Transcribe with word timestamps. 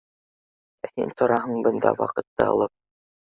Ә 0.87 0.89
һин 0.95 1.13
тораһың 1.19 1.61
бында, 1.67 1.93
ваҡытты 2.01 2.47
алып. 2.47 2.75